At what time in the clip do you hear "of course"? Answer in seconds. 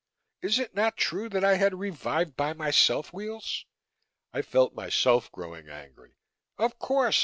6.57-7.19